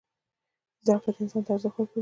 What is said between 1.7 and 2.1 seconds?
ورکوي.